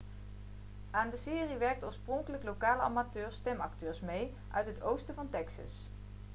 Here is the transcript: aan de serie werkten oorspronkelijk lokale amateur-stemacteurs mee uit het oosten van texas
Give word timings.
aan 0.91 1.09
de 1.09 1.17
serie 1.17 1.57
werkten 1.57 1.87
oorspronkelijk 1.87 2.43
lokale 2.43 2.81
amateur-stemacteurs 2.81 3.99
mee 3.99 4.33
uit 4.51 4.65
het 4.67 4.81
oosten 4.81 5.15
van 5.15 5.29
texas 5.29 5.89